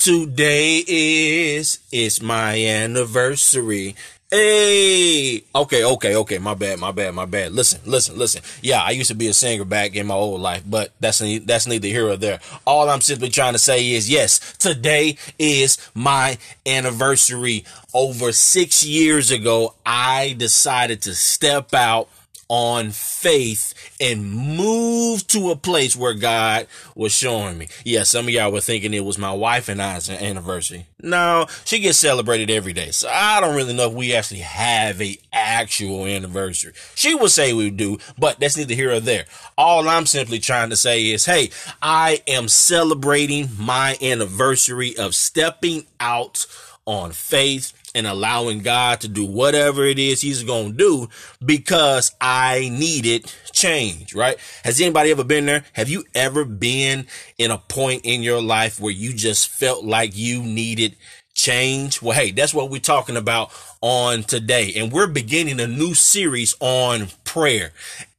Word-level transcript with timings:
today 0.00 0.82
is? 0.86 1.78
It's 1.92 2.22
my 2.22 2.58
anniversary. 2.58 3.94
Hey, 4.30 5.42
okay, 5.54 5.84
okay, 5.84 6.16
okay. 6.16 6.38
My 6.38 6.54
bad, 6.54 6.78
my 6.78 6.90
bad, 6.90 7.14
my 7.14 7.26
bad. 7.26 7.52
Listen, 7.52 7.80
listen, 7.84 8.16
listen. 8.16 8.42
Yeah, 8.62 8.80
I 8.80 8.92
used 8.92 9.10
to 9.10 9.14
be 9.14 9.26
a 9.28 9.34
singer 9.34 9.64
back 9.64 9.96
in 9.96 10.06
my 10.06 10.14
old 10.14 10.40
life, 10.40 10.62
but 10.66 10.92
that's 11.00 11.18
that's 11.44 11.66
neither 11.66 11.88
here 11.88 12.08
or 12.08 12.16
there. 12.16 12.40
All 12.66 12.88
I'm 12.88 13.02
simply 13.02 13.28
trying 13.28 13.52
to 13.52 13.58
say 13.58 13.90
is, 13.90 14.08
yes, 14.08 14.56
today 14.56 15.18
is 15.38 15.76
my 15.94 16.38
anniversary. 16.64 17.64
Over 17.92 18.32
six 18.32 18.86
years 18.86 19.30
ago, 19.30 19.74
I 19.84 20.34
decided 20.38 21.02
to 21.02 21.14
step 21.14 21.74
out 21.74 22.08
on 22.50 22.90
faith 22.90 23.72
and 24.00 24.28
move 24.28 25.24
to 25.28 25.52
a 25.52 25.56
place 25.56 25.94
where 25.94 26.14
God 26.14 26.66
was 26.96 27.12
showing 27.12 27.56
me. 27.56 27.68
Yeah, 27.84 28.02
some 28.02 28.26
of 28.26 28.30
y'all 28.30 28.50
were 28.50 28.60
thinking 28.60 28.92
it 28.92 29.04
was 29.04 29.18
my 29.18 29.32
wife 29.32 29.68
and 29.68 29.80
I's 29.80 30.10
anniversary. 30.10 30.86
No, 31.00 31.46
she 31.64 31.78
gets 31.78 31.98
celebrated 31.98 32.50
every 32.50 32.72
day. 32.72 32.90
So 32.90 33.08
I 33.08 33.40
don't 33.40 33.54
really 33.54 33.72
know 33.72 33.86
if 33.90 33.94
we 33.94 34.14
actually 34.14 34.40
have 34.40 35.00
a 35.00 35.16
actual 35.32 36.06
anniversary. 36.06 36.72
She 36.96 37.14
would 37.14 37.30
say 37.30 37.52
we 37.52 37.70
do, 37.70 37.98
but 38.18 38.40
that's 38.40 38.56
neither 38.56 38.74
here 38.74 38.90
or 38.90 39.00
there. 39.00 39.26
All 39.56 39.88
I'm 39.88 40.06
simply 40.06 40.40
trying 40.40 40.70
to 40.70 40.76
say 40.76 41.06
is, 41.06 41.26
hey, 41.26 41.50
I 41.80 42.20
am 42.26 42.48
celebrating 42.48 43.50
my 43.56 43.96
anniversary 44.02 44.96
of 44.98 45.14
stepping 45.14 45.86
out 46.00 46.46
on 46.84 47.12
faith 47.12 47.72
and 47.94 48.06
allowing 48.06 48.60
God 48.60 49.00
to 49.00 49.08
do 49.08 49.24
whatever 49.24 49.84
it 49.84 49.98
is 49.98 50.20
he's 50.20 50.42
going 50.42 50.72
to 50.72 50.76
do 50.76 51.08
because 51.44 52.12
I 52.20 52.68
needed 52.72 53.32
change, 53.52 54.14
right? 54.14 54.36
Has 54.64 54.80
anybody 54.80 55.10
ever 55.10 55.24
been 55.24 55.46
there? 55.46 55.64
Have 55.72 55.88
you 55.88 56.04
ever 56.14 56.44
been 56.44 57.06
in 57.38 57.50
a 57.50 57.58
point 57.58 58.02
in 58.04 58.22
your 58.22 58.40
life 58.40 58.80
where 58.80 58.92
you 58.92 59.12
just 59.12 59.48
felt 59.48 59.84
like 59.84 60.16
you 60.16 60.42
needed 60.42 60.96
change? 61.34 62.00
Well, 62.00 62.16
hey, 62.16 62.30
that's 62.30 62.54
what 62.54 62.70
we're 62.70 62.80
talking 62.80 63.16
about 63.16 63.50
on 63.80 64.22
today. 64.22 64.72
And 64.76 64.92
we're 64.92 65.06
beginning 65.06 65.60
a 65.60 65.66
new 65.66 65.94
series 65.94 66.54
on 66.60 67.08
prayer. 67.24 67.72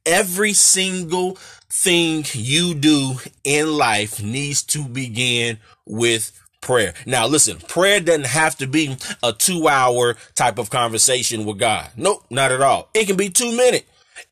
Every 0.04 0.52
single 0.52 1.38
thing 1.70 2.24
you 2.32 2.74
do 2.74 3.14
in 3.44 3.78
life 3.78 4.22
needs 4.22 4.62
to 4.62 4.84
begin 4.84 5.58
with 5.86 6.41
prayer. 6.62 6.94
Now, 7.04 7.26
listen, 7.26 7.58
prayer 7.58 8.00
doesn't 8.00 8.26
have 8.26 8.56
to 8.56 8.66
be 8.66 8.96
a 9.22 9.34
two 9.34 9.68
hour 9.68 10.16
type 10.34 10.58
of 10.58 10.70
conversation 10.70 11.44
with 11.44 11.58
God. 11.58 11.90
Nope, 11.96 12.24
not 12.30 12.50
at 12.50 12.62
all. 12.62 12.88
It 12.94 13.06
can 13.06 13.16
be 13.16 13.28
two 13.28 13.54
minutes. 13.54 13.84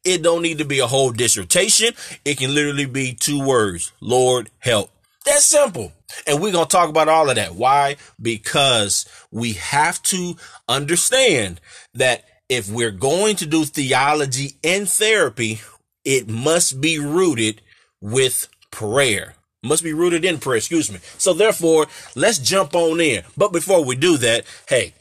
It 0.04 0.22
don't 0.22 0.42
need 0.42 0.58
to 0.58 0.64
be 0.64 0.78
a 0.78 0.86
whole 0.86 1.10
dissertation. 1.10 1.92
It 2.24 2.38
can 2.38 2.54
literally 2.54 2.86
be 2.86 3.12
two 3.12 3.44
words. 3.44 3.92
Lord, 4.00 4.50
help. 4.58 4.90
That's 5.26 5.44
simple. 5.44 5.92
And 6.26 6.40
we're 6.40 6.52
going 6.52 6.66
to 6.66 6.70
talk 6.70 6.88
about 6.88 7.08
all 7.08 7.28
of 7.28 7.36
that. 7.36 7.54
Why? 7.54 7.96
Because 8.20 9.06
we 9.30 9.54
have 9.54 10.02
to 10.04 10.36
understand 10.68 11.60
that 11.94 12.24
if 12.48 12.70
we're 12.70 12.90
going 12.90 13.36
to 13.36 13.46
do 13.46 13.64
theology 13.64 14.54
and 14.64 14.88
therapy, 14.88 15.60
it 16.04 16.28
must 16.28 16.80
be 16.80 16.98
rooted 16.98 17.60
with 18.00 18.48
prayer 18.70 19.34
must 19.62 19.82
be 19.82 19.92
rooted 19.92 20.24
in 20.24 20.38
prayer, 20.38 20.56
excuse 20.56 20.90
me. 20.90 20.98
So 21.18 21.32
therefore, 21.32 21.86
let's 22.14 22.38
jump 22.38 22.74
on 22.74 23.00
in. 23.00 23.22
But 23.36 23.52
before 23.52 23.84
we 23.84 23.96
do 23.96 24.16
that, 24.18 24.44
hey, 24.68 24.94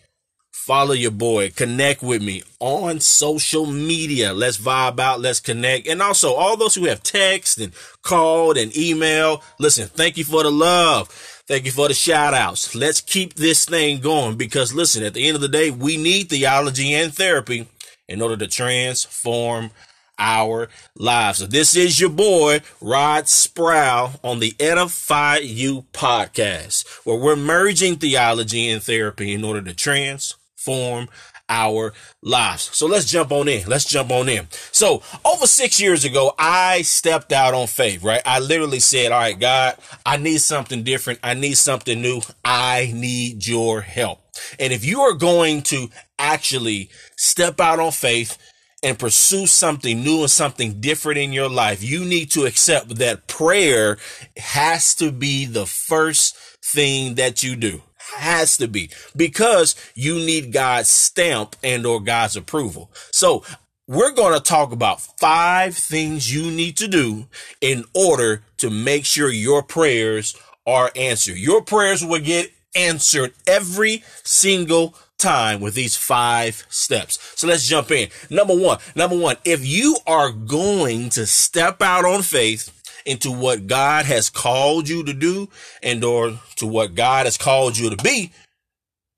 follow 0.52 0.94
your 0.94 1.12
boy, 1.12 1.50
connect 1.50 2.04
with 2.04 2.22
me 2.22 2.44
on 2.60 3.00
social 3.00 3.66
media. 3.66 4.34
Let's 4.34 4.58
vibe 4.58 5.00
out, 5.00 5.22
let's 5.22 5.40
connect. 5.40 5.88
And 5.88 6.02
also 6.02 6.34
all 6.34 6.58
those 6.58 6.76
who 6.76 6.86
have 6.86 7.02
text 7.02 7.58
and 7.58 7.74
called 8.04 8.58
and 8.58 8.76
email, 8.78 9.42
listen, 9.60 9.88
thank 9.88 10.18
you 10.18 10.24
for 10.24 10.44
the 10.44 10.52
love. 10.52 11.08
Thank 11.48 11.66
you 11.66 11.72
for 11.72 11.88
the 11.88 11.96
shout 11.96 12.36
outs. 12.36 12.76
Let's 12.76 13.02
keep 13.02 13.34
this 13.34 13.66
thing 13.66 14.02
going 14.02 14.38
because 14.38 14.74
listen, 14.74 15.04
at 15.04 15.16
the 15.16 15.28
end 15.28 15.36
of 15.36 15.42
the 15.42 15.48
day, 15.48 15.72
we 15.72 15.98
need 15.98 16.30
theology 16.30 16.94
and 16.94 17.12
therapy 17.12 17.68
in 18.08 18.22
order 18.22 18.38
to 18.38 18.48
transform 18.48 19.72
our 20.20 20.70
lives. 20.96 21.40
So 21.40 21.48
this 21.48 21.76
is 21.76 22.00
your 22.00 22.10
boy, 22.10 22.62
Rod 22.82 23.28
Sproul 23.28 24.12
on 24.24 24.40
the 24.40 24.54
Edify 24.60 25.38
You 25.38 25.86
podcast, 25.94 26.86
where 27.06 27.18
we're 27.18 27.36
merging 27.36 27.96
theology 27.96 28.70
and 28.70 28.84
therapy 28.84 29.34
in 29.34 29.44
order 29.44 29.62
to 29.62 29.74
transform 29.74 31.08
our 31.50 31.94
lives. 32.22 32.70
So 32.74 32.86
let's 32.86 33.10
jump 33.10 33.32
on 33.32 33.48
in. 33.48 33.68
Let's 33.68 33.86
jump 33.86 34.12
on 34.12 34.30
in. 34.30 34.48
So 34.72 35.02
over 35.26 35.48
six 35.48 35.82
years 35.82 36.06
ago, 36.06 36.34
I 36.38 36.84
stepped 36.84 37.32
out 37.32 37.56
on 37.56 37.66
faith, 37.66 38.04
right? 38.04 38.22
I 38.24 38.40
literally 38.40 38.80
said, 38.80 39.12
all 39.12 39.20
right, 39.20 39.40
God, 39.40 39.76
I 40.06 40.18
need 40.18 40.42
something 40.42 40.84
different. 40.84 41.20
I 41.24 41.34
need 41.34 41.56
something 41.56 42.00
new. 42.00 42.22
I 42.46 42.92
need 42.94 43.48
your 43.48 43.82
help. 43.82 44.20
And 44.60 44.72
if 44.72 44.86
you 44.86 45.02
are 45.02 45.14
going 45.14 45.64
to 45.64 45.90
actually 46.20 46.92
step 47.18 47.60
out 47.60 47.80
on 47.80 47.92
faith, 47.92 48.38
and 48.84 48.98
pursue 48.98 49.46
something 49.46 50.04
new 50.04 50.22
and 50.22 50.32
something 50.32 50.80
different 50.80 51.20
in 51.20 51.34
your 51.34 51.50
life, 51.50 51.84
you 51.84 52.06
need 52.06 52.32
to 52.32 52.46
accept 52.46 52.96
that 52.96 53.28
prayer 53.28 53.98
has 54.38 54.96
to 54.96 55.12
be 55.12 55.46
the 55.46 55.66
first 55.66 56.36
thing 56.64 57.16
that 57.16 57.44
you 57.44 57.56
do. 57.56 57.82
Has 58.16 58.58
to 58.58 58.68
be 58.68 58.90
because 59.16 59.76
you 59.94 60.16
need 60.16 60.52
God's 60.52 60.90
stamp 60.90 61.56
and 61.64 61.86
or 61.86 62.00
God's 62.00 62.36
approval. 62.36 62.92
So 63.12 63.44
we're 63.88 64.14
going 64.14 64.34
to 64.34 64.40
talk 64.40 64.72
about 64.72 65.02
five 65.02 65.76
things 65.76 66.34
you 66.34 66.50
need 66.50 66.78
to 66.78 66.88
do 66.88 67.28
in 67.62 67.86
order 67.94 68.44
to 68.58 68.70
make 68.70 69.06
sure 69.06 69.30
your 69.30 69.62
prayers 69.62 70.36
are 70.66 70.92
answered. 70.96 71.38
Your 71.38 71.62
prayers 71.62 72.04
will 72.04 72.20
get 72.20 72.52
answered 72.76 73.34
every 73.48 74.04
single 74.24 74.96
time 75.20 75.60
with 75.60 75.76
these 75.76 75.96
five 75.96 76.66
steps. 76.70 77.20
So 77.36 77.48
let's 77.48 77.68
jump 77.68 77.92
in. 77.92 78.10
Number 78.30 78.56
one, 78.56 78.80
number 78.96 79.18
one, 79.18 79.36
if 79.46 79.66
you 79.66 79.98
are 80.08 80.32
going 80.32 81.10
to 81.12 81.26
step 81.26 81.82
out 81.82 82.06
on 82.06 82.22
faith 82.22 82.76
into 83.06 83.32
what 83.32 83.68
God 83.68 84.06
has 84.06 84.30
called 84.30 84.90
you 84.90 85.04
to 85.04 85.14
do 85.14 85.50
and 85.84 86.04
or 86.04 86.40
to 86.56 86.66
what 86.66 86.96
God 86.96 87.26
has 87.26 87.38
called 87.38 87.78
you 87.78 87.90
to 87.90 88.04
be, 88.04 88.32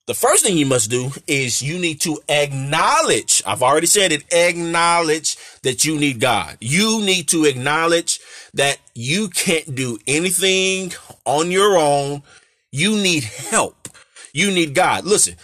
the 0.08 0.16
first 0.16 0.44
thing 0.44 0.58
you 0.58 0.66
must 0.66 0.90
do 0.90 1.12
is 1.28 1.62
you 1.62 1.80
need 1.80 2.02
to 2.02 2.20
acknowledge, 2.28 3.42
I've 3.46 3.62
already 3.62 3.88
said 3.88 4.12
it, 4.12 4.26
acknowledge 4.34 5.38
that 5.62 5.86
you 5.86 5.98
need 5.98 6.20
God. 6.20 6.58
You 6.60 7.02
need 7.02 7.28
to 7.30 7.46
acknowledge 7.46 8.20
that 8.54 8.80
you 8.96 9.30
can't 9.30 9.74
do 9.76 10.00
anything 10.08 10.92
on 11.24 11.52
your 11.52 11.78
own. 11.78 12.24
You 12.72 12.96
need 12.96 13.24
help. 13.24 13.88
You 14.34 14.52
need 14.52 14.74
God. 14.74 15.06
Listen, 15.06 15.36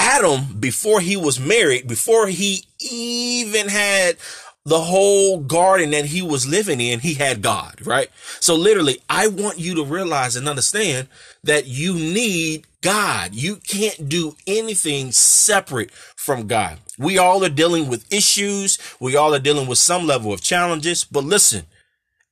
Adam, 0.00 0.56
before 0.58 1.02
he 1.02 1.14
was 1.14 1.38
married, 1.38 1.86
before 1.86 2.26
he 2.26 2.64
even 2.78 3.68
had 3.68 4.16
the 4.64 4.80
whole 4.80 5.40
garden 5.40 5.90
that 5.90 6.06
he 6.06 6.22
was 6.22 6.48
living 6.48 6.80
in, 6.80 7.00
he 7.00 7.12
had 7.12 7.42
God, 7.42 7.86
right? 7.86 8.08
So 8.40 8.54
literally, 8.54 8.98
I 9.10 9.26
want 9.26 9.58
you 9.58 9.74
to 9.74 9.84
realize 9.84 10.36
and 10.36 10.48
understand 10.48 11.08
that 11.44 11.66
you 11.66 11.92
need 11.92 12.66
God. 12.80 13.34
You 13.34 13.56
can't 13.56 14.08
do 14.08 14.36
anything 14.46 15.12
separate 15.12 15.90
from 16.16 16.46
God. 16.46 16.78
We 16.98 17.18
all 17.18 17.44
are 17.44 17.50
dealing 17.50 17.88
with 17.88 18.10
issues. 18.10 18.78
We 19.00 19.16
all 19.16 19.34
are 19.34 19.38
dealing 19.38 19.66
with 19.66 19.78
some 19.78 20.06
level 20.06 20.32
of 20.32 20.40
challenges, 20.40 21.04
but 21.04 21.24
listen, 21.24 21.66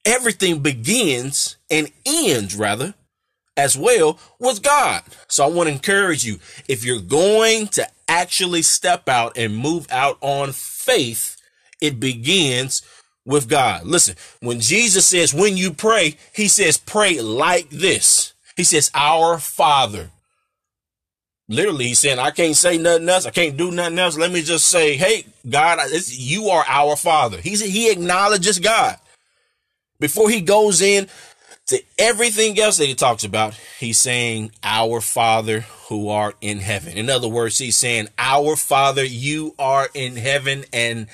everything 0.07 0.61
begins 0.61 1.59
and 1.71 1.91
ends 2.07 2.57
rather 2.57 2.95
as 3.59 3.77
well 3.77 4.19
was 4.39 4.61
God. 4.61 5.03
So 5.27 5.45
I 5.45 5.49
want 5.49 5.69
to 5.69 5.75
encourage 5.75 6.25
you 6.25 6.39
if 6.69 6.85
you're 6.85 7.01
going 7.01 7.67
to 7.69 7.87
actually 8.07 8.63
step 8.63 9.09
out 9.09 9.37
and 9.37 9.55
move 9.55 9.87
out 9.91 10.17
on 10.23 10.53
faith, 10.53 11.37
it 11.81 12.01
begins 12.01 12.83
with 13.27 13.49
God. 13.49 13.85
Listen, 13.85 14.17
when 14.41 14.61
Jesus 14.61 15.07
says, 15.07 15.35
when 15.35 15.57
you 15.57 15.73
pray, 15.73 16.17
he 16.33 16.49
says, 16.49 16.79
pray 16.79 17.21
like 17.21 17.69
this. 17.69 18.33
He 18.57 18.65
says, 18.65 18.91
Our 18.95 19.39
Father. 19.39 20.11
Literally, 21.51 21.89
he's 21.89 21.99
saying, 21.99 22.19
I 22.19 22.31
can't 22.31 22.57
say 22.57 22.77
nothing 22.77 23.09
else. 23.09 23.25
I 23.25 23.31
can't 23.31 23.57
do 23.57 23.71
nothing 23.71 23.99
else. 23.99 24.19
Let 24.19 24.31
me 24.31 24.43
just 24.43 24.67
say, 24.67 24.97
hey, 24.97 25.25
God, 25.49 25.79
you 26.09 26.49
are 26.49 26.65
our 26.69 26.95
Father. 26.95 27.41
He's, 27.41 27.61
he 27.61 27.91
acknowledges 27.91 28.59
God. 28.59 28.97
Before 29.99 30.29
he 30.29 30.43
goes 30.43 30.83
in 30.83 31.09
to 31.69 31.83
everything 31.99 32.59
else 32.59 32.79
that 32.79 32.87
he 32.87 32.95
talks 32.95 33.25
about, 33.25 33.55
he's 33.79 33.99
saying, 33.99 34.53
Our 34.63 35.01
Father 35.01 35.61
who 35.89 36.09
art 36.09 36.37
in 36.41 36.59
heaven. 36.59 36.97
In 36.97 37.09
other 37.09 37.29
words, 37.29 37.59
he's 37.59 37.77
saying, 37.77 38.09
Our 38.19 38.57
Father, 38.57 39.05
you 39.05 39.55
are 39.59 39.89
in 39.95 40.17
heaven, 40.17 40.65
and 40.73 41.07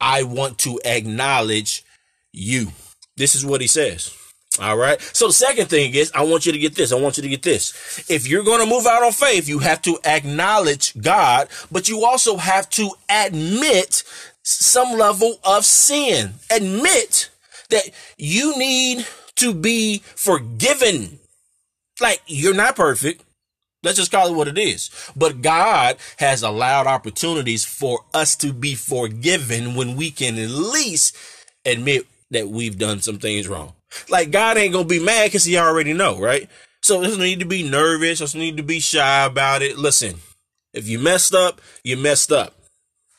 I 0.00 0.22
want 0.22 0.58
to 0.60 0.80
acknowledge 0.84 1.84
you. 2.32 2.68
This 3.16 3.34
is 3.34 3.44
what 3.44 3.60
he 3.60 3.66
says. 3.66 4.16
All 4.60 4.76
right. 4.76 5.00
So 5.00 5.28
the 5.28 5.32
second 5.32 5.68
thing 5.68 5.94
is, 5.94 6.12
I 6.14 6.24
want 6.24 6.44
you 6.44 6.52
to 6.52 6.58
get 6.58 6.74
this. 6.74 6.92
I 6.92 7.00
want 7.00 7.16
you 7.16 7.22
to 7.22 7.28
get 7.28 7.42
this. 7.42 8.04
If 8.10 8.28
you're 8.28 8.44
going 8.44 8.60
to 8.60 8.66
move 8.66 8.86
out 8.86 9.02
on 9.02 9.12
faith, 9.12 9.48
you 9.48 9.60
have 9.60 9.80
to 9.82 9.98
acknowledge 10.04 10.98
God, 11.00 11.48
but 11.70 11.88
you 11.88 12.04
also 12.04 12.36
have 12.36 12.68
to 12.70 12.90
admit 13.08 14.04
some 14.42 14.98
level 14.98 15.38
of 15.44 15.64
sin. 15.64 16.34
Admit 16.50 17.30
that 17.70 17.90
you 18.18 18.58
need 18.58 19.06
to 19.36 19.54
be 19.54 19.98
forgiven. 20.16 21.18
Like, 22.00 22.22
you're 22.26 22.54
not 22.54 22.76
perfect. 22.76 23.24
Let's 23.82 23.98
just 23.98 24.12
call 24.12 24.28
it 24.32 24.36
what 24.36 24.48
it 24.48 24.58
is. 24.58 24.90
But 25.16 25.42
God 25.42 25.96
has 26.18 26.42
allowed 26.42 26.86
opportunities 26.86 27.64
for 27.64 28.00
us 28.14 28.36
to 28.36 28.52
be 28.52 28.74
forgiven 28.74 29.74
when 29.74 29.96
we 29.96 30.10
can 30.10 30.38
at 30.38 30.50
least 30.50 31.16
admit 31.64 32.06
that 32.30 32.48
we've 32.48 32.78
done 32.78 33.00
some 33.00 33.18
things 33.18 33.48
wrong. 33.48 33.74
Like 34.08 34.30
God 34.30 34.56
ain't 34.56 34.72
gonna 34.72 34.86
be 34.86 35.04
mad 35.04 35.26
because 35.26 35.44
he 35.44 35.58
already 35.58 35.92
know, 35.92 36.18
right? 36.18 36.48
So 36.80 37.00
there's 37.00 37.18
no 37.18 37.24
need 37.24 37.40
to 37.40 37.46
be 37.46 37.68
nervous. 37.68 38.20
There's 38.20 38.34
no 38.34 38.40
need 38.40 38.56
to 38.56 38.62
be 38.62 38.80
shy 38.80 39.24
about 39.24 39.62
it. 39.62 39.78
Listen, 39.78 40.16
if 40.72 40.88
you 40.88 40.98
messed 40.98 41.34
up, 41.34 41.60
you 41.84 41.96
messed 41.96 42.32
up. 42.32 42.54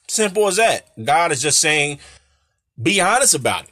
Simple 0.07 0.47
as 0.47 0.57
that. 0.57 0.87
God 1.03 1.31
is 1.31 1.41
just 1.41 1.59
saying, 1.59 1.99
be 2.81 2.99
honest 2.99 3.35
about 3.35 3.65
it. 3.65 3.69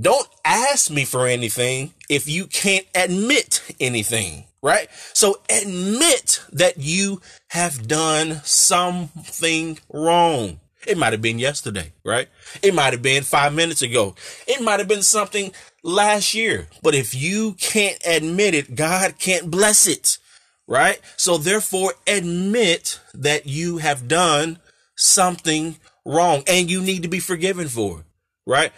Don't 0.00 0.28
ask 0.44 0.90
me 0.90 1.04
for 1.04 1.26
anything 1.26 1.92
if 2.08 2.28
you 2.28 2.46
can't 2.46 2.86
admit 2.94 3.62
anything, 3.78 4.44
right? 4.62 4.88
So 5.12 5.40
admit 5.50 6.40
that 6.52 6.78
you 6.78 7.20
have 7.48 7.86
done 7.86 8.40
something 8.44 9.78
wrong. 9.92 10.60
It 10.86 10.96
might 10.96 11.12
have 11.12 11.22
been 11.22 11.38
yesterday, 11.38 11.92
right? 12.04 12.28
It 12.62 12.74
might 12.74 12.92
have 12.92 13.02
been 13.02 13.22
five 13.22 13.54
minutes 13.54 13.82
ago. 13.82 14.14
It 14.46 14.62
might 14.62 14.80
have 14.80 14.88
been 14.88 15.02
something 15.02 15.52
last 15.84 16.32
year. 16.34 16.68
But 16.82 16.94
if 16.94 17.14
you 17.14 17.52
can't 17.60 17.98
admit 18.04 18.54
it, 18.54 18.74
God 18.74 19.18
can't 19.18 19.50
bless 19.50 19.86
it, 19.86 20.18
right? 20.66 21.00
So 21.16 21.36
therefore 21.36 21.94
admit 22.06 22.98
that 23.12 23.46
you 23.46 23.78
have 23.78 24.08
done 24.08 24.58
something 24.96 25.76
wrong 26.04 26.42
and 26.46 26.70
you 26.70 26.80
need 26.80 27.02
to 27.02 27.08
be 27.08 27.20
forgiven 27.20 27.68
for 27.68 28.00
it, 28.00 28.06
right? 28.46 28.72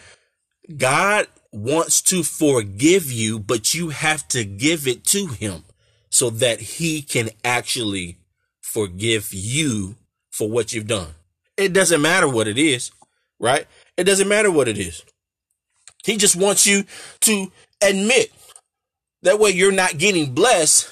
God 0.76 1.26
wants 1.52 2.00
to 2.02 2.22
forgive 2.22 3.11
you, 3.11 3.38
but 3.38 3.75
you 3.75 3.90
have 3.90 4.26
to 4.28 4.44
give 4.44 4.88
it 4.88 5.05
to 5.05 5.26
him 5.26 5.64
so 6.11 6.31
that 6.31 6.61
he 6.61 7.02
can 7.02 7.31
actually 7.44 8.19
forgive 8.61 9.32
you 9.32 9.96
for 10.31 10.49
what 10.49 10.72
you've 10.72 10.87
done. 10.87 11.14
It 11.56 11.72
doesn't 11.72 12.02
matter 12.02 12.28
what 12.28 12.49
it 12.49 12.58
is, 12.58 12.90
right? 13.38 13.66
It 13.96 14.05
doesn't 14.05 14.28
matter 14.28 14.50
what 14.50 14.69
it 14.69 14.78
is. 14.78 15.05
He 16.05 16.16
just 16.16 16.37
wants 16.37 16.67
you 16.67 16.84
to 17.20 17.52
admit. 17.81 18.32
That 19.22 19.38
way 19.38 19.50
you're 19.50 19.72
not 19.72 19.96
getting 19.96 20.34
blessed 20.34 20.90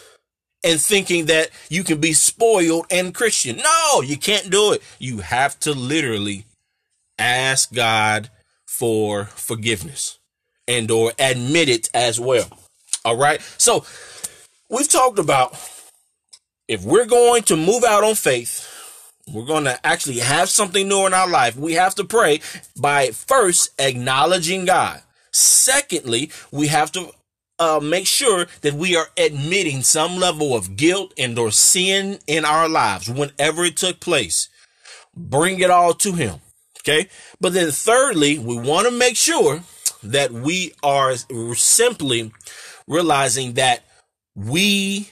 and 0.64 0.80
thinking 0.80 1.26
that 1.26 1.50
you 1.68 1.84
can 1.84 2.00
be 2.00 2.12
spoiled 2.12 2.86
and 2.90 3.14
Christian. 3.14 3.56
No, 3.56 4.00
you 4.00 4.16
can't 4.16 4.48
do 4.50 4.72
it. 4.72 4.82
You 4.98 5.18
have 5.18 5.58
to 5.60 5.72
literally 5.72 6.46
ask 7.18 7.72
God 7.72 8.30
for 8.82 9.26
forgiveness 9.26 10.18
and 10.66 10.90
or 10.90 11.12
admit 11.16 11.68
it 11.68 11.88
as 11.94 12.18
well. 12.18 12.48
All 13.04 13.16
right. 13.16 13.40
So 13.56 13.84
we've 14.68 14.88
talked 14.88 15.20
about 15.20 15.52
if 16.66 16.82
we're 16.82 17.06
going 17.06 17.44
to 17.44 17.56
move 17.56 17.84
out 17.84 18.02
on 18.02 18.16
faith, 18.16 18.68
we're 19.32 19.44
going 19.44 19.66
to 19.66 19.86
actually 19.86 20.18
have 20.18 20.48
something 20.48 20.88
new 20.88 21.06
in 21.06 21.14
our 21.14 21.28
life. 21.28 21.54
We 21.54 21.74
have 21.74 21.94
to 21.94 22.04
pray 22.04 22.40
by 22.76 23.12
first 23.12 23.70
acknowledging 23.78 24.64
God. 24.64 25.00
Secondly, 25.30 26.32
we 26.50 26.66
have 26.66 26.90
to 26.90 27.12
uh, 27.60 27.78
make 27.80 28.08
sure 28.08 28.46
that 28.62 28.74
we 28.74 28.96
are 28.96 29.10
admitting 29.16 29.82
some 29.82 30.16
level 30.16 30.56
of 30.56 30.74
guilt 30.74 31.14
and 31.16 31.38
or 31.38 31.52
sin 31.52 32.18
in 32.26 32.44
our 32.44 32.68
lives 32.68 33.08
whenever 33.08 33.62
it 33.62 33.76
took 33.76 34.00
place. 34.00 34.48
Bring 35.16 35.60
it 35.60 35.70
all 35.70 35.94
to 35.94 36.14
him. 36.14 36.40
Okay. 36.84 37.08
But 37.40 37.52
then 37.52 37.70
thirdly, 37.70 38.38
we 38.38 38.56
want 38.56 38.86
to 38.86 38.92
make 38.92 39.16
sure 39.16 39.62
that 40.02 40.32
we 40.32 40.74
are 40.82 41.14
simply 41.54 42.32
realizing 42.88 43.54
that 43.54 43.84
we 44.34 45.10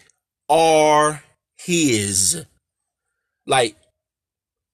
are 0.49 1.23
his. 1.59 2.45
Like 3.47 3.77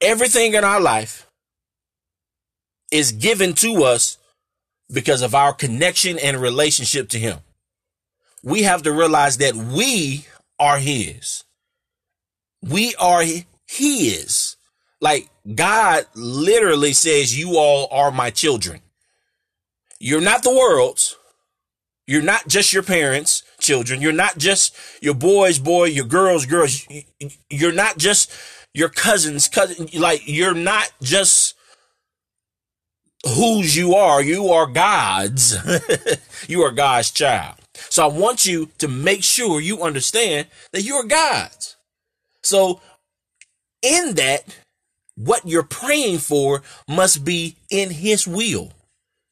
everything 0.00 0.54
in 0.54 0.64
our 0.64 0.80
life 0.80 1.26
is 2.90 3.12
given 3.12 3.52
to 3.54 3.84
us 3.84 4.18
because 4.92 5.22
of 5.22 5.34
our 5.34 5.52
connection 5.52 6.18
and 6.18 6.40
relationship 6.40 7.08
to 7.10 7.18
him. 7.18 7.38
We 8.42 8.62
have 8.62 8.82
to 8.82 8.92
realize 8.92 9.38
that 9.38 9.54
we 9.54 10.26
are 10.58 10.78
his. 10.78 11.44
We 12.62 12.94
are 12.94 13.24
his. 13.66 14.55
Like 15.06 15.30
God 15.54 16.04
literally 16.16 16.92
says, 16.92 17.38
you 17.38 17.58
all 17.58 17.86
are 17.92 18.10
my 18.10 18.30
children. 18.30 18.80
You're 20.00 20.20
not 20.20 20.42
the 20.42 20.50
world's. 20.50 21.16
You're 22.08 22.24
not 22.24 22.48
just 22.48 22.72
your 22.72 22.82
parents' 22.82 23.44
children. 23.60 24.00
You're 24.00 24.10
not 24.10 24.36
just 24.36 24.74
your 25.00 25.14
boys' 25.14 25.60
boy, 25.60 25.84
your 25.84 26.06
girls' 26.06 26.44
girls. 26.44 26.84
You're 27.48 27.70
not 27.70 27.98
just 27.98 28.32
your 28.74 28.88
cousins' 28.88 29.46
cousin. 29.46 29.88
Like 29.94 30.22
you're 30.26 30.54
not 30.54 30.90
just 31.00 31.54
whose 33.24 33.76
you 33.76 33.94
are. 33.94 34.20
You 34.20 34.48
are 34.48 34.66
God's. 34.66 35.56
you 36.48 36.62
are 36.62 36.72
God's 36.72 37.12
child. 37.12 37.54
So 37.90 38.02
I 38.02 38.08
want 38.12 38.44
you 38.44 38.70
to 38.78 38.88
make 38.88 39.22
sure 39.22 39.60
you 39.60 39.84
understand 39.84 40.48
that 40.72 40.82
you're 40.82 41.04
God's. 41.04 41.76
So 42.42 42.80
in 43.82 44.16
that, 44.16 44.42
what 45.16 45.46
you're 45.46 45.62
praying 45.62 46.18
for 46.18 46.62
must 46.88 47.24
be 47.24 47.56
in 47.70 47.90
his 47.90 48.26
will. 48.26 48.72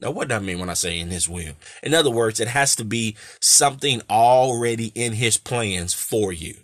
Now, 0.00 0.10
what 0.10 0.28
do 0.28 0.34
I 0.34 0.38
mean 0.38 0.58
when 0.58 0.70
I 0.70 0.74
say 0.74 0.98
in 0.98 1.10
his 1.10 1.28
will? 1.28 1.54
In 1.82 1.94
other 1.94 2.10
words, 2.10 2.40
it 2.40 2.48
has 2.48 2.74
to 2.76 2.84
be 2.84 3.16
something 3.40 4.02
already 4.10 4.92
in 4.94 5.12
his 5.12 5.36
plans 5.36 5.94
for 5.94 6.32
you. 6.32 6.56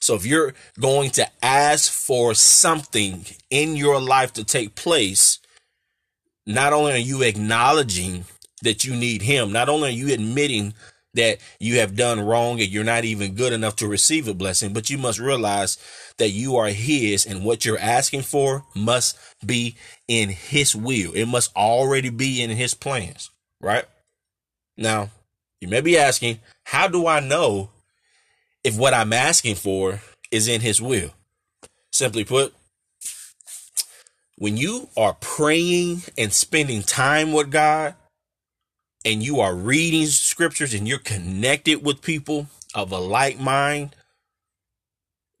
So 0.00 0.14
if 0.14 0.26
you're 0.26 0.54
going 0.78 1.10
to 1.12 1.28
ask 1.42 1.90
for 1.90 2.34
something 2.34 3.26
in 3.50 3.76
your 3.76 4.00
life 4.00 4.32
to 4.34 4.44
take 4.44 4.74
place, 4.74 5.38
not 6.46 6.72
only 6.72 6.92
are 6.92 6.96
you 6.96 7.22
acknowledging 7.22 8.24
that 8.62 8.84
you 8.84 8.94
need 8.94 9.22
him, 9.22 9.52
not 9.52 9.68
only 9.68 9.88
are 9.88 9.92
you 9.92 10.12
admitting 10.12 10.74
that 11.18 11.38
you 11.58 11.80
have 11.80 11.96
done 11.96 12.20
wrong 12.20 12.60
and 12.60 12.68
you're 12.70 12.84
not 12.84 13.04
even 13.04 13.34
good 13.34 13.52
enough 13.52 13.76
to 13.76 13.88
receive 13.88 14.28
a 14.28 14.34
blessing, 14.34 14.72
but 14.72 14.88
you 14.88 14.96
must 14.96 15.18
realize 15.18 15.76
that 16.18 16.30
you 16.30 16.56
are 16.56 16.68
his 16.68 17.26
and 17.26 17.44
what 17.44 17.64
you're 17.64 17.78
asking 17.78 18.22
for 18.22 18.64
must 18.74 19.18
be 19.44 19.74
in 20.06 20.28
his 20.28 20.76
will. 20.76 21.12
It 21.12 21.26
must 21.26 21.54
already 21.56 22.10
be 22.10 22.40
in 22.40 22.50
his 22.50 22.74
plans, 22.74 23.30
right? 23.60 23.84
Now, 24.76 25.10
you 25.60 25.66
may 25.66 25.80
be 25.80 25.98
asking, 25.98 26.38
how 26.64 26.86
do 26.86 27.06
I 27.08 27.18
know 27.18 27.70
if 28.62 28.76
what 28.78 28.94
I'm 28.94 29.12
asking 29.12 29.56
for 29.56 30.00
is 30.30 30.46
in 30.46 30.60
his 30.60 30.80
will? 30.80 31.10
Simply 31.90 32.22
put, 32.22 32.54
when 34.36 34.56
you 34.56 34.88
are 34.96 35.14
praying 35.14 36.02
and 36.16 36.32
spending 36.32 36.82
time 36.82 37.32
with 37.32 37.50
God, 37.50 37.96
and 39.08 39.22
you 39.22 39.40
are 39.40 39.54
reading 39.54 40.04
scriptures 40.04 40.74
and 40.74 40.86
you're 40.86 40.98
connected 40.98 41.82
with 41.82 42.02
people 42.02 42.46
of 42.74 42.92
a 42.92 42.98
like 42.98 43.40
mind, 43.40 43.96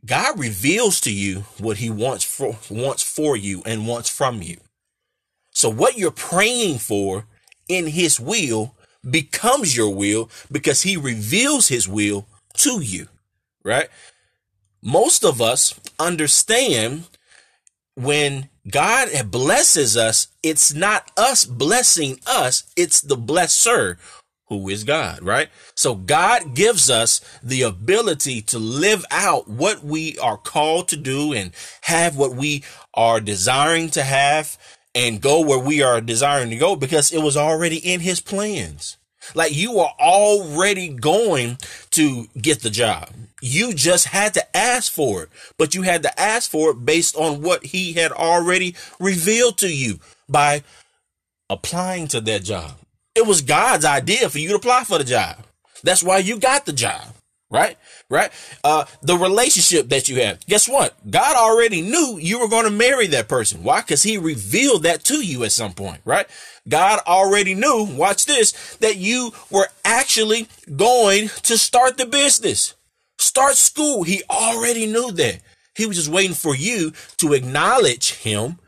God 0.06 0.38
reveals 0.38 1.02
to 1.02 1.12
you 1.12 1.40
what 1.58 1.76
he 1.76 1.90
wants 1.90 2.24
for, 2.24 2.56
wants 2.70 3.02
for 3.02 3.36
you 3.36 3.62
and 3.66 3.86
wants 3.86 4.08
from 4.08 4.40
you. 4.40 4.56
So 5.50 5.68
what 5.68 5.98
you're 5.98 6.10
praying 6.10 6.78
for 6.78 7.26
in 7.68 7.88
his 7.88 8.18
will 8.18 8.74
becomes 9.08 9.76
your 9.76 9.94
will 9.94 10.30
because 10.50 10.80
he 10.80 10.96
reveals 10.96 11.68
his 11.68 11.86
will 11.86 12.26
to 12.54 12.80
you, 12.80 13.08
right? 13.62 13.90
Most 14.80 15.26
of 15.26 15.42
us 15.42 15.78
understand 15.98 17.06
when 17.98 18.48
God 18.70 19.08
blesses 19.30 19.96
us, 19.96 20.28
it's 20.42 20.72
not 20.72 21.10
us 21.16 21.44
blessing 21.44 22.20
us, 22.26 22.64
it's 22.76 23.00
the 23.00 23.16
blesser 23.16 23.96
who 24.48 24.68
is 24.68 24.84
God, 24.84 25.22
right? 25.22 25.48
So 25.74 25.94
God 25.94 26.54
gives 26.54 26.88
us 26.88 27.20
the 27.42 27.62
ability 27.62 28.40
to 28.42 28.58
live 28.58 29.04
out 29.10 29.48
what 29.48 29.82
we 29.84 30.16
are 30.18 30.38
called 30.38 30.88
to 30.88 30.96
do 30.96 31.32
and 31.32 31.52
have 31.82 32.16
what 32.16 32.34
we 32.34 32.64
are 32.94 33.20
desiring 33.20 33.90
to 33.90 34.02
have 34.02 34.56
and 34.94 35.20
go 35.20 35.40
where 35.40 35.58
we 35.58 35.82
are 35.82 36.00
desiring 36.00 36.50
to 36.50 36.56
go 36.56 36.76
because 36.76 37.12
it 37.12 37.22
was 37.22 37.36
already 37.36 37.76
in 37.76 38.00
his 38.00 38.20
plans. 38.20 38.96
Like 39.34 39.54
you 39.54 39.78
are 39.78 39.92
already 40.00 40.88
going 40.88 41.58
to 41.90 42.26
get 42.40 42.62
the 42.62 42.70
job. 42.70 43.10
You 43.40 43.72
just 43.72 44.06
had 44.06 44.34
to 44.34 44.56
ask 44.56 44.90
for 44.92 45.24
it, 45.24 45.28
but 45.56 45.74
you 45.74 45.82
had 45.82 46.02
to 46.02 46.20
ask 46.20 46.50
for 46.50 46.70
it 46.70 46.84
based 46.84 47.16
on 47.16 47.42
what 47.42 47.66
he 47.66 47.92
had 47.92 48.10
already 48.12 48.74
revealed 48.98 49.58
to 49.58 49.68
you 49.68 50.00
by 50.28 50.62
applying 51.48 52.08
to 52.08 52.20
that 52.20 52.44
job. 52.44 52.72
It 53.14 53.26
was 53.26 53.42
God's 53.42 53.84
idea 53.84 54.28
for 54.28 54.38
you 54.38 54.50
to 54.50 54.56
apply 54.56 54.84
for 54.84 54.98
the 54.98 55.04
job. 55.04 55.44
That's 55.82 56.02
why 56.02 56.18
you 56.18 56.38
got 56.38 56.66
the 56.66 56.72
job, 56.72 57.14
right? 57.50 57.78
Right? 58.10 58.30
Uh, 58.62 58.84
the 59.02 59.16
relationship 59.16 59.88
that 59.88 60.08
you 60.08 60.20
have. 60.22 60.44
Guess 60.46 60.68
what? 60.68 60.94
God 61.10 61.36
already 61.36 61.80
knew 61.80 62.18
you 62.20 62.38
were 62.40 62.48
going 62.48 62.64
to 62.64 62.70
marry 62.70 63.06
that 63.08 63.28
person. 63.28 63.62
Why? 63.62 63.80
Because 63.80 64.02
he 64.02 64.18
revealed 64.18 64.82
that 64.82 65.04
to 65.04 65.24
you 65.24 65.44
at 65.44 65.52
some 65.52 65.72
point, 65.72 66.00
right? 66.04 66.26
God 66.68 67.00
already 67.06 67.54
knew, 67.54 67.84
watch 67.90 68.26
this, 68.26 68.76
that 68.80 68.96
you 68.96 69.32
were 69.50 69.68
actually 69.84 70.48
going 70.76 71.28
to 71.44 71.56
start 71.56 71.96
the 71.96 72.06
business. 72.06 72.74
start 73.18 73.56
school. 73.56 74.02
He 74.04 74.22
already 74.30 74.86
knew 74.86 75.10
that. 75.12 75.40
He 75.74 75.86
was 75.86 75.96
just 75.96 76.08
waiting 76.08 76.34
for 76.34 76.56
you 76.56 76.92
to 77.18 77.32
acknowledge 77.32 78.14
him, 78.14 78.58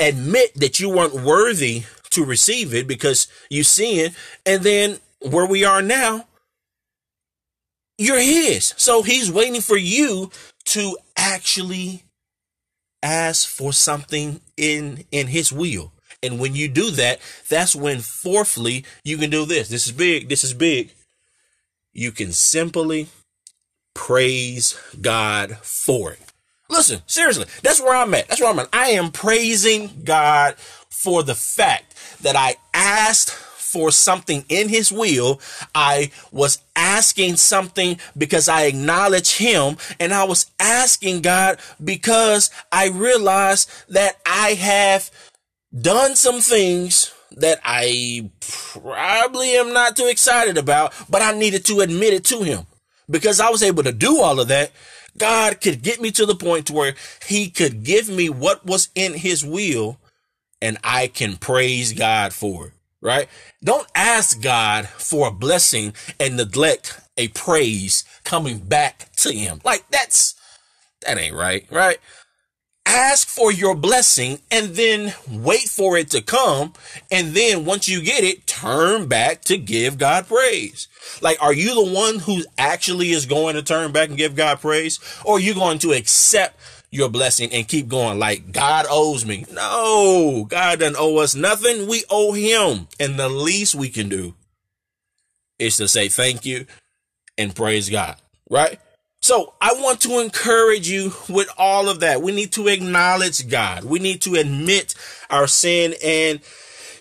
admit 0.00 0.54
that 0.54 0.80
you 0.80 0.90
weren't 0.90 1.14
worthy 1.14 1.84
to 2.10 2.24
receive 2.24 2.74
it 2.74 2.86
because 2.86 3.28
you 3.48 3.62
sin, 3.62 4.12
and 4.44 4.62
then 4.62 4.98
where 5.20 5.46
we 5.46 5.64
are 5.64 5.82
now, 5.82 6.26
you're 7.98 8.20
his. 8.20 8.74
So 8.76 9.02
he's 9.02 9.30
waiting 9.30 9.60
for 9.60 9.76
you 9.76 10.30
to 10.66 10.96
actually 11.16 12.04
ask 13.02 13.48
for 13.48 13.72
something 13.72 14.40
in 14.56 15.04
in 15.10 15.26
his 15.26 15.52
will. 15.52 15.92
And 16.22 16.40
when 16.40 16.54
you 16.54 16.68
do 16.68 16.90
that, 16.92 17.20
that's 17.48 17.76
when 17.76 18.00
fourthly 18.00 18.84
you 19.04 19.18
can 19.18 19.30
do 19.30 19.44
this. 19.44 19.68
This 19.68 19.86
is 19.86 19.92
big. 19.92 20.28
This 20.28 20.42
is 20.42 20.54
big. 20.54 20.92
You 21.92 22.10
can 22.12 22.32
simply 22.32 23.08
praise 23.94 24.78
God 25.00 25.58
for 25.62 26.12
it. 26.12 26.20
Listen, 26.70 27.02
seriously, 27.06 27.46
that's 27.62 27.80
where 27.80 27.96
I'm 27.96 28.12
at. 28.14 28.28
That's 28.28 28.40
where 28.40 28.50
I'm 28.50 28.58
at. 28.58 28.68
I 28.72 28.90
am 28.90 29.10
praising 29.10 30.02
God 30.04 30.56
for 30.56 31.22
the 31.22 31.34
fact 31.34 31.94
that 32.22 32.36
I 32.36 32.56
asked 32.74 33.30
for 33.68 33.90
something 33.90 34.44
in 34.48 34.68
his 34.68 34.90
will. 34.90 35.40
I 35.74 36.10
was 36.32 36.62
asking 36.74 37.36
something 37.36 37.98
because 38.16 38.48
I 38.48 38.62
acknowledge 38.62 39.36
him 39.36 39.76
and 40.00 40.14
I 40.14 40.24
was 40.24 40.50
asking 40.58 41.20
God 41.20 41.58
because 41.82 42.50
I 42.72 42.88
realized 42.88 43.70
that 43.90 44.16
I 44.24 44.54
have 44.54 45.10
done 45.78 46.16
some 46.16 46.40
things 46.40 47.12
that 47.32 47.60
I 47.62 48.30
probably 48.72 49.52
am 49.52 49.74
not 49.74 49.96
too 49.96 50.06
excited 50.06 50.56
about, 50.56 50.94
but 51.10 51.20
I 51.20 51.32
needed 51.32 51.66
to 51.66 51.80
admit 51.80 52.14
it 52.14 52.24
to 52.26 52.42
him 52.42 52.66
because 53.10 53.38
I 53.38 53.50
was 53.50 53.62
able 53.62 53.82
to 53.82 53.92
do 53.92 54.20
all 54.20 54.40
of 54.40 54.48
that. 54.48 54.72
God 55.18 55.60
could 55.60 55.82
get 55.82 56.00
me 56.00 56.10
to 56.12 56.24
the 56.24 56.34
point 56.34 56.66
to 56.66 56.72
where 56.72 56.94
he 57.26 57.50
could 57.50 57.82
give 57.84 58.08
me 58.08 58.30
what 58.30 58.64
was 58.64 58.88
in 58.94 59.12
his 59.12 59.44
will 59.44 59.98
and 60.62 60.78
I 60.82 61.08
can 61.08 61.36
praise 61.36 61.92
God 61.92 62.32
for 62.32 62.68
it 62.68 62.72
right? 63.00 63.28
Don't 63.62 63.88
ask 63.94 64.40
God 64.40 64.88
for 64.88 65.28
a 65.28 65.32
blessing 65.32 65.94
and 66.18 66.36
neglect 66.36 67.00
a 67.16 67.28
praise 67.28 68.04
coming 68.24 68.58
back 68.58 69.10
to 69.16 69.32
him. 69.32 69.60
Like 69.64 69.88
that's, 69.90 70.34
that 71.06 71.18
ain't 71.18 71.34
right, 71.34 71.66
right? 71.70 71.98
Ask 72.86 73.28
for 73.28 73.52
your 73.52 73.74
blessing 73.74 74.38
and 74.50 74.68
then 74.70 75.12
wait 75.30 75.68
for 75.68 75.98
it 75.98 76.08
to 76.10 76.22
come. 76.22 76.72
And 77.10 77.34
then 77.34 77.66
once 77.66 77.86
you 77.86 78.00
get 78.00 78.24
it, 78.24 78.46
turn 78.46 79.08
back 79.08 79.42
to 79.42 79.58
give 79.58 79.98
God 79.98 80.26
praise. 80.26 80.88
Like, 81.20 81.36
are 81.42 81.52
you 81.52 81.74
the 81.74 81.92
one 81.92 82.20
who 82.20 82.44
actually 82.56 83.10
is 83.10 83.26
going 83.26 83.56
to 83.56 83.62
turn 83.62 83.92
back 83.92 84.08
and 84.08 84.16
give 84.16 84.34
God 84.34 84.60
praise? 84.60 85.00
Or 85.26 85.36
are 85.36 85.40
you 85.40 85.52
going 85.52 85.78
to 85.80 85.92
accept 85.92 86.58
your 86.90 87.08
blessing 87.08 87.50
and 87.52 87.68
keep 87.68 87.88
going 87.88 88.18
like 88.18 88.52
God 88.52 88.86
owes 88.88 89.24
me. 89.24 89.44
No, 89.52 90.46
God 90.48 90.80
doesn't 90.80 90.96
owe 90.98 91.18
us 91.18 91.34
nothing. 91.34 91.86
We 91.86 92.04
owe 92.10 92.32
him. 92.32 92.88
And 92.98 93.18
the 93.18 93.28
least 93.28 93.74
we 93.74 93.88
can 93.88 94.08
do 94.08 94.34
is 95.58 95.76
to 95.76 95.88
say 95.88 96.08
thank 96.08 96.46
you 96.46 96.66
and 97.36 97.54
praise 97.54 97.90
God, 97.90 98.16
right? 98.48 98.80
So 99.20 99.54
I 99.60 99.74
want 99.74 100.00
to 100.02 100.20
encourage 100.20 100.88
you 100.88 101.12
with 101.28 101.50
all 101.58 101.88
of 101.88 102.00
that. 102.00 102.22
We 102.22 102.32
need 102.32 102.52
to 102.52 102.68
acknowledge 102.68 103.48
God. 103.48 103.84
We 103.84 103.98
need 103.98 104.22
to 104.22 104.36
admit 104.36 104.94
our 105.28 105.46
sin 105.46 105.94
and 106.02 106.40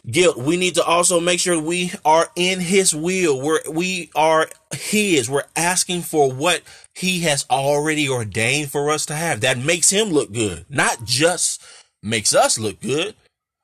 guilt. 0.09 0.37
We 0.37 0.57
need 0.57 0.75
to 0.75 0.83
also 0.83 1.19
make 1.19 1.39
sure 1.39 1.59
we 1.59 1.91
are 2.05 2.29
in 2.35 2.59
his 2.59 2.95
will. 2.95 3.41
We're, 3.41 3.61
we 3.69 4.09
are 4.15 4.49
his. 4.73 5.29
We're 5.29 5.43
asking 5.55 6.03
for 6.03 6.31
what 6.31 6.61
he 6.95 7.21
has 7.21 7.45
already 7.49 8.09
ordained 8.09 8.71
for 8.71 8.89
us 8.89 9.05
to 9.07 9.15
have. 9.15 9.41
That 9.41 9.57
makes 9.57 9.89
him 9.89 10.09
look 10.09 10.31
good. 10.31 10.65
Not 10.69 11.03
just 11.03 11.61
makes 12.01 12.33
us 12.33 12.57
look 12.57 12.79
good, 12.79 13.15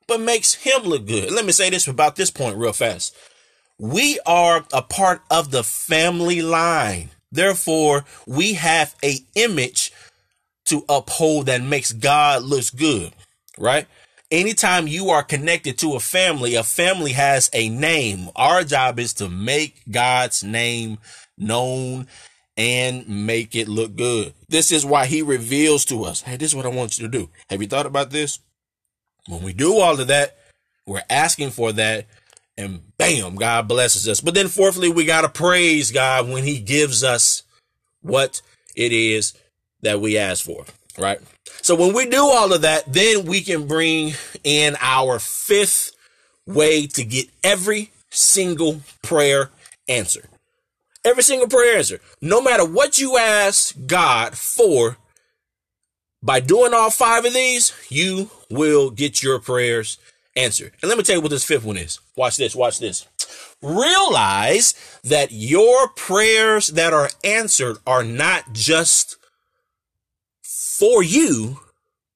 but 0.06 0.20
makes 0.20 0.54
him 0.54 0.82
look 0.82 1.06
good. 1.06 1.30
Let 1.30 1.44
me 1.44 1.52
say 1.52 1.70
this 1.70 1.88
about 1.88 2.16
this 2.16 2.30
point 2.30 2.56
real 2.56 2.72
fast. 2.72 3.16
We 3.78 4.20
are 4.26 4.64
a 4.72 4.82
part 4.82 5.22
of 5.30 5.50
the 5.50 5.64
family 5.64 6.42
line. 6.42 7.10
Therefore, 7.32 8.04
we 8.26 8.52
have 8.54 8.94
a 9.02 9.16
image 9.34 9.92
to 10.66 10.84
uphold 10.88 11.46
that 11.46 11.62
makes 11.62 11.92
God 11.92 12.42
looks 12.42 12.70
good, 12.70 13.12
right? 13.58 13.86
Anytime 14.34 14.88
you 14.88 15.10
are 15.10 15.22
connected 15.22 15.78
to 15.78 15.94
a 15.94 16.00
family, 16.00 16.56
a 16.56 16.64
family 16.64 17.12
has 17.12 17.48
a 17.52 17.68
name. 17.68 18.30
Our 18.34 18.64
job 18.64 18.98
is 18.98 19.14
to 19.14 19.28
make 19.28 19.80
God's 19.88 20.42
name 20.42 20.98
known 21.38 22.08
and 22.56 23.26
make 23.26 23.54
it 23.54 23.68
look 23.68 23.94
good. 23.94 24.34
This 24.48 24.72
is 24.72 24.84
why 24.84 25.06
he 25.06 25.22
reveals 25.22 25.84
to 25.84 26.02
us, 26.02 26.22
Hey, 26.22 26.36
this 26.36 26.50
is 26.50 26.56
what 26.56 26.66
I 26.66 26.70
want 26.70 26.98
you 26.98 27.06
to 27.06 27.08
do. 27.08 27.30
Have 27.48 27.62
you 27.62 27.68
thought 27.68 27.86
about 27.86 28.10
this? 28.10 28.40
When 29.28 29.44
we 29.44 29.52
do 29.52 29.76
all 29.76 30.00
of 30.00 30.08
that, 30.08 30.36
we're 30.84 31.04
asking 31.08 31.50
for 31.50 31.70
that 31.70 32.06
and 32.58 32.82
bam, 32.98 33.36
God 33.36 33.68
blesses 33.68 34.08
us. 34.08 34.20
But 34.20 34.34
then 34.34 34.48
fourthly, 34.48 34.88
we 34.88 35.04
got 35.04 35.20
to 35.20 35.28
praise 35.28 35.92
God 35.92 36.28
when 36.28 36.42
he 36.42 36.58
gives 36.58 37.04
us 37.04 37.44
what 38.02 38.42
it 38.74 38.90
is 38.90 39.32
that 39.82 40.00
we 40.00 40.18
ask 40.18 40.44
for, 40.44 40.64
right? 40.98 41.20
So 41.62 41.74
when 41.74 41.94
we 41.94 42.06
do 42.06 42.22
all 42.22 42.52
of 42.52 42.62
that, 42.62 42.92
then 42.92 43.24
we 43.24 43.40
can 43.40 43.66
bring 43.66 44.14
in 44.42 44.76
our 44.80 45.18
fifth 45.18 45.92
way 46.46 46.86
to 46.88 47.04
get 47.04 47.28
every 47.42 47.90
single 48.10 48.80
prayer 49.02 49.50
answered. 49.88 50.28
Every 51.04 51.22
single 51.22 51.48
prayer 51.48 51.76
answer. 51.76 52.00
No 52.20 52.40
matter 52.40 52.64
what 52.64 52.98
you 52.98 53.18
ask 53.18 53.74
God 53.86 54.36
for, 54.36 54.96
by 56.22 56.40
doing 56.40 56.72
all 56.72 56.90
five 56.90 57.26
of 57.26 57.34
these, 57.34 57.72
you 57.90 58.30
will 58.50 58.90
get 58.90 59.22
your 59.22 59.38
prayers 59.38 59.98
answered. 60.34 60.72
And 60.80 60.88
let 60.88 60.96
me 60.96 61.04
tell 61.04 61.16
you 61.16 61.20
what 61.20 61.30
this 61.30 61.44
fifth 61.44 61.64
one 61.64 61.76
is. 61.76 62.00
Watch 62.16 62.38
this, 62.38 62.56
watch 62.56 62.78
this. 62.78 63.06
Realize 63.60 64.74
that 65.04 65.32
your 65.32 65.88
prayers 65.88 66.68
that 66.68 66.94
are 66.94 67.10
answered 67.22 67.76
are 67.86 68.02
not 68.02 68.52
just 68.52 69.16
for 70.64 71.02
you, 71.02 71.60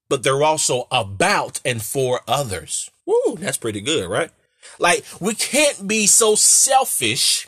but 0.09 0.23
they're 0.23 0.43
also 0.43 0.89
about 0.91 1.61
and 1.65 1.83
for 1.83 2.21
others. 2.27 2.91
Woo, 3.07 3.37
that's 3.37 3.59
pretty 3.59 3.81
good, 3.81 4.09
right? 4.09 4.31
Like 4.79 5.05
we 5.21 5.35
can't 5.35 5.87
be 5.87 6.07
so 6.07 6.35
selfish 6.35 7.47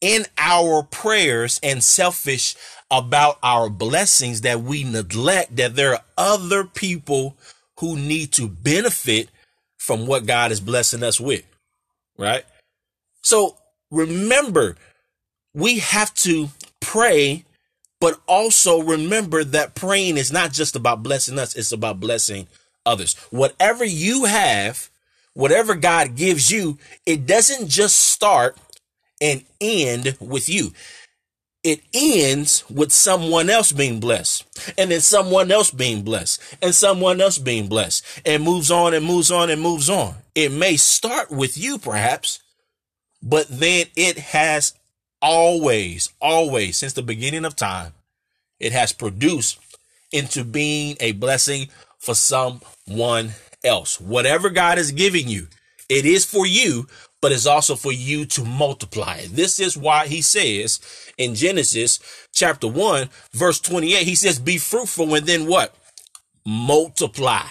in 0.00 0.26
our 0.36 0.82
prayers 0.82 1.60
and 1.62 1.82
selfish 1.82 2.56
about 2.90 3.38
our 3.42 3.70
blessings 3.70 4.42
that 4.42 4.60
we 4.60 4.84
neglect 4.84 5.56
that 5.56 5.76
there 5.76 5.92
are 5.94 6.04
other 6.18 6.64
people 6.64 7.36
who 7.78 7.96
need 7.96 8.32
to 8.32 8.48
benefit 8.48 9.30
from 9.78 10.06
what 10.06 10.26
God 10.26 10.52
is 10.52 10.60
blessing 10.60 11.02
us 11.02 11.20
with. 11.20 11.44
Right? 12.18 12.44
So 13.22 13.56
remember, 13.90 14.76
we 15.54 15.78
have 15.78 16.12
to 16.14 16.48
pray, 16.80 17.44
but 18.02 18.20
also 18.26 18.82
remember 18.82 19.44
that 19.44 19.76
praying 19.76 20.16
is 20.16 20.32
not 20.32 20.52
just 20.52 20.74
about 20.74 21.04
blessing 21.04 21.38
us, 21.38 21.54
it's 21.54 21.70
about 21.70 22.00
blessing 22.00 22.48
others. 22.84 23.14
Whatever 23.30 23.84
you 23.84 24.24
have, 24.24 24.90
whatever 25.34 25.76
God 25.76 26.16
gives 26.16 26.50
you, 26.50 26.78
it 27.06 27.26
doesn't 27.26 27.68
just 27.68 27.96
start 27.96 28.56
and 29.20 29.44
end 29.60 30.16
with 30.18 30.48
you. 30.48 30.72
It 31.62 31.80
ends 31.94 32.64
with 32.68 32.90
someone 32.90 33.48
else 33.48 33.70
being 33.70 34.00
blessed, 34.00 34.46
and 34.76 34.90
then 34.90 35.00
someone 35.00 35.52
else 35.52 35.70
being 35.70 36.02
blessed, 36.02 36.42
and 36.60 36.74
someone 36.74 37.20
else 37.20 37.38
being 37.38 37.68
blessed, 37.68 38.04
and 38.26 38.42
moves 38.42 38.72
on 38.72 38.94
and 38.94 39.06
moves 39.06 39.30
on 39.30 39.48
and 39.48 39.62
moves 39.62 39.88
on. 39.88 40.16
It 40.34 40.50
may 40.50 40.76
start 40.76 41.30
with 41.30 41.56
you, 41.56 41.78
perhaps, 41.78 42.40
but 43.22 43.46
then 43.48 43.86
it 43.94 44.18
has 44.18 44.74
always, 45.22 46.10
always, 46.20 46.76
since 46.76 46.92
the 46.92 47.02
beginning 47.02 47.44
of 47.44 47.56
time, 47.56 47.92
it 48.60 48.72
has 48.72 48.92
produced 48.92 49.58
into 50.12 50.44
being 50.44 50.96
a 51.00 51.12
blessing 51.12 51.68
for 51.98 52.14
someone 52.14 53.30
else. 53.64 54.00
Whatever 54.00 54.50
God 54.50 54.78
is 54.78 54.92
giving 54.92 55.28
you, 55.28 55.46
it 55.88 56.04
is 56.04 56.24
for 56.24 56.46
you, 56.46 56.86
but 57.20 57.32
it's 57.32 57.46
also 57.46 57.76
for 57.76 57.92
you 57.92 58.26
to 58.26 58.44
multiply. 58.44 59.24
This 59.26 59.60
is 59.60 59.76
why 59.76 60.06
he 60.08 60.20
says 60.20 60.80
in 61.16 61.34
Genesis 61.34 62.00
chapter 62.32 62.66
1, 62.68 63.08
verse 63.32 63.60
28, 63.60 64.02
he 64.06 64.14
says, 64.14 64.38
Be 64.38 64.58
fruitful 64.58 65.14
and 65.14 65.26
then 65.26 65.46
what? 65.46 65.74
Multiply. 66.44 67.46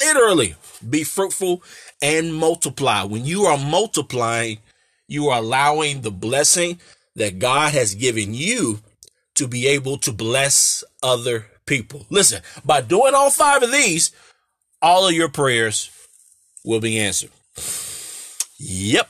Literally, 0.00 0.56
be 0.88 1.04
fruitful 1.04 1.62
and 2.02 2.34
multiply. 2.34 3.04
When 3.04 3.24
you 3.24 3.44
are 3.44 3.58
multiplying, 3.58 4.58
you 5.08 5.28
are 5.28 5.38
allowing 5.38 6.02
the 6.02 6.10
blessing 6.10 6.78
that 7.16 7.38
God 7.38 7.72
has 7.72 7.94
given 7.94 8.34
you 8.34 8.80
to 9.34 9.48
be 9.48 9.66
able 9.66 9.98
to 9.98 10.12
bless 10.12 10.84
other 11.02 11.46
people. 11.66 12.06
Listen, 12.10 12.42
by 12.64 12.80
doing 12.80 13.14
all 13.14 13.30
five 13.30 13.62
of 13.62 13.72
these, 13.72 14.12
all 14.80 15.08
of 15.08 15.14
your 15.14 15.28
prayers 15.28 15.90
will 16.64 16.80
be 16.80 16.98
answered. 16.98 17.30
Yep. 18.58 19.08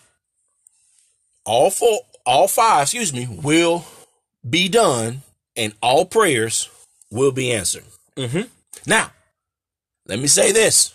All 1.44 1.70
four, 1.70 2.00
all 2.24 2.48
five, 2.48 2.82
excuse 2.82 3.12
me, 3.12 3.26
will 3.30 3.84
be 4.48 4.68
done 4.68 5.22
and 5.56 5.72
all 5.82 6.04
prayers 6.04 6.68
will 7.10 7.32
be 7.32 7.52
answered. 7.52 7.84
Mm-hmm. 8.16 8.42
Now, 8.86 9.10
let 10.06 10.18
me 10.18 10.26
say 10.26 10.52
this. 10.52 10.94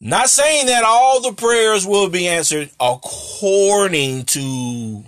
Not 0.00 0.30
saying 0.30 0.66
that 0.66 0.82
all 0.84 1.20
the 1.20 1.32
prayers 1.32 1.86
will 1.86 2.08
be 2.08 2.26
answered 2.26 2.70
according 2.80 4.24
to 4.24 5.04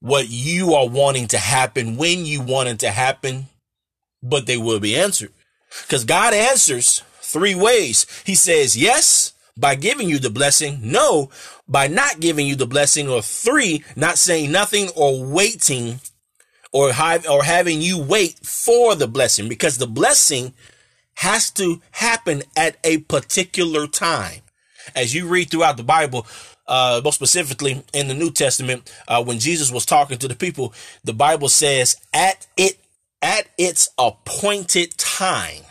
what 0.00 0.28
you 0.28 0.74
are 0.74 0.88
wanting 0.88 1.28
to 1.28 1.38
happen 1.38 1.96
when 1.96 2.24
you 2.26 2.40
want 2.42 2.68
it 2.68 2.80
to 2.80 2.90
happen, 2.90 3.46
but 4.22 4.46
they 4.46 4.56
will 4.56 4.80
be 4.80 4.96
answered. 4.98 5.32
Because 5.82 6.04
God 6.04 6.34
answers 6.34 7.02
three 7.20 7.54
ways. 7.54 8.06
He 8.24 8.34
says 8.34 8.76
yes 8.76 9.32
by 9.56 9.76
giving 9.76 10.08
you 10.08 10.18
the 10.18 10.30
blessing, 10.30 10.80
no 10.82 11.30
by 11.68 11.86
not 11.86 12.18
giving 12.18 12.48
you 12.48 12.56
the 12.56 12.66
blessing, 12.66 13.08
or 13.08 13.22
three, 13.22 13.84
not 13.94 14.18
saying 14.18 14.50
nothing 14.50 14.88
or 14.96 15.24
waiting 15.24 16.00
or 16.72 16.92
have, 16.92 17.28
or 17.28 17.44
having 17.44 17.80
you 17.80 18.02
wait 18.02 18.40
for 18.42 18.96
the 18.96 19.06
blessing 19.06 19.48
because 19.48 19.78
the 19.78 19.86
blessing 19.86 20.52
has 21.14 21.50
to 21.52 21.80
happen 21.92 22.42
at 22.56 22.76
a 22.84 22.98
particular 22.98 23.86
time. 23.86 24.40
As 24.94 25.14
you 25.14 25.28
read 25.28 25.50
throughout 25.50 25.76
the 25.76 25.82
Bible, 25.82 26.26
uh, 26.66 27.00
most 27.04 27.16
specifically 27.16 27.82
in 27.92 28.08
the 28.08 28.14
New 28.14 28.30
Testament, 28.30 28.90
uh, 29.08 29.22
when 29.22 29.38
Jesus 29.38 29.70
was 29.70 29.84
talking 29.84 30.18
to 30.18 30.28
the 30.28 30.34
people, 30.34 30.72
the 31.04 31.12
Bible 31.12 31.48
says 31.48 31.96
at 32.14 32.46
it, 32.56 32.78
at 33.20 33.48
its 33.58 33.88
appointed 33.98 34.96
time, 34.96 35.62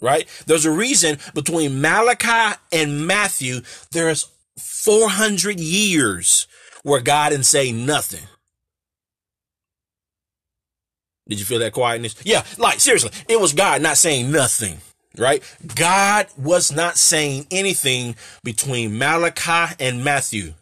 right? 0.00 0.26
There's 0.46 0.64
a 0.64 0.72
reason 0.72 1.18
between 1.34 1.80
Malachi 1.80 2.58
and 2.72 3.06
Matthew, 3.06 3.60
there's 3.92 4.28
400 4.58 5.60
years 5.60 6.46
where 6.82 7.00
God 7.00 7.30
didn't 7.30 7.46
say 7.46 7.70
nothing. 7.70 8.26
Did 11.30 11.38
you 11.38 11.44
feel 11.44 11.60
that 11.60 11.72
quietness? 11.72 12.16
Yeah, 12.24 12.44
like 12.58 12.80
seriously, 12.80 13.12
it 13.28 13.40
was 13.40 13.52
God 13.52 13.80
not 13.80 13.96
saying 13.96 14.32
nothing, 14.32 14.78
right? 15.16 15.42
God 15.76 16.26
was 16.36 16.72
not 16.72 16.98
saying 16.98 17.46
anything 17.52 18.16
between 18.42 18.98
Malachi 18.98 19.76
and 19.78 20.02
Matthew. 20.02 20.54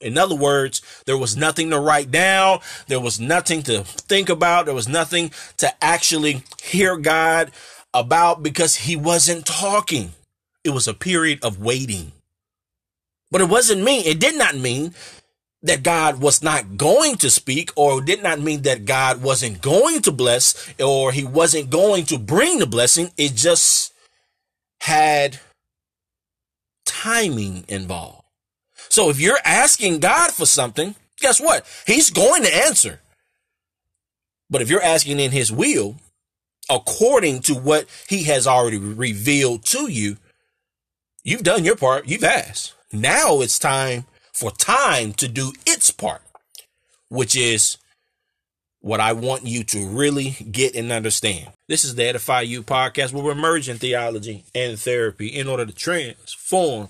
In 0.00 0.16
other 0.16 0.36
words, 0.36 0.82
there 1.06 1.18
was 1.18 1.36
nothing 1.36 1.70
to 1.70 1.80
write 1.80 2.12
down. 2.12 2.60
There 2.86 3.00
was 3.00 3.18
nothing 3.18 3.64
to 3.64 3.82
think 3.82 4.28
about. 4.28 4.66
There 4.66 4.74
was 4.74 4.86
nothing 4.86 5.32
to 5.56 5.84
actually 5.84 6.44
hear 6.62 6.96
God 6.96 7.50
about 7.92 8.40
because 8.40 8.76
he 8.76 8.94
wasn't 8.94 9.46
talking. 9.46 10.12
It 10.62 10.70
was 10.70 10.86
a 10.86 10.94
period 10.94 11.40
of 11.42 11.58
waiting. 11.58 12.12
But 13.32 13.40
it 13.40 13.48
wasn't 13.48 13.82
mean. 13.82 14.04
It 14.06 14.20
did 14.20 14.38
not 14.38 14.54
mean 14.54 14.94
that 15.62 15.82
God 15.82 16.20
was 16.20 16.42
not 16.42 16.76
going 16.76 17.16
to 17.16 17.30
speak 17.30 17.70
or 17.74 18.00
did 18.00 18.22
not 18.22 18.40
mean 18.40 18.62
that 18.62 18.84
God 18.84 19.22
wasn't 19.22 19.60
going 19.60 20.02
to 20.02 20.12
bless 20.12 20.72
or 20.78 21.12
he 21.12 21.24
wasn't 21.24 21.70
going 21.70 22.04
to 22.06 22.18
bring 22.18 22.58
the 22.58 22.66
blessing. 22.66 23.10
It 23.16 23.34
just 23.34 23.92
had 24.80 25.40
timing 26.86 27.64
involved. 27.68 28.22
So 28.88 29.10
if 29.10 29.20
you're 29.20 29.40
asking 29.44 29.98
God 29.98 30.30
for 30.30 30.46
something, 30.46 30.94
guess 31.20 31.40
what? 31.40 31.66
He's 31.86 32.10
going 32.10 32.44
to 32.44 32.56
answer. 32.56 33.00
But 34.48 34.62
if 34.62 34.70
you're 34.70 34.82
asking 34.82 35.20
in 35.20 35.32
his 35.32 35.52
will, 35.52 35.96
according 36.70 37.40
to 37.42 37.54
what 37.54 37.86
he 38.08 38.24
has 38.24 38.46
already 38.46 38.78
revealed 38.78 39.64
to 39.66 39.90
you, 39.90 40.16
you've 41.24 41.42
done 41.42 41.64
your 41.64 41.76
part. 41.76 42.06
You've 42.06 42.24
asked. 42.24 42.74
Now 42.92 43.40
it's 43.40 43.58
time 43.58 44.06
for 44.38 44.50
time 44.52 45.12
to 45.14 45.26
do 45.26 45.52
its 45.66 45.90
part, 45.90 46.22
which 47.08 47.36
is 47.36 47.76
what 48.80 49.00
I 49.00 49.12
want 49.12 49.44
you 49.44 49.64
to 49.64 49.86
really 49.86 50.30
get 50.50 50.76
and 50.76 50.92
understand. 50.92 51.48
This 51.68 51.84
is 51.84 51.96
the 51.96 52.04
Edify 52.04 52.42
You 52.42 52.62
podcast 52.62 53.12
where 53.12 53.24
we're 53.24 53.34
merging 53.34 53.78
theology 53.78 54.44
and 54.54 54.78
therapy 54.78 55.26
in 55.26 55.48
order 55.48 55.66
to 55.66 55.72
transform 55.72 56.88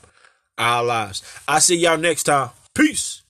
our 0.59 0.85
lives. 0.85 1.23
I 1.47 1.61
see 1.61 1.77
y'all 1.77 1.97
next 1.97 2.25
time. 2.25 2.51
Peace. 2.75 3.23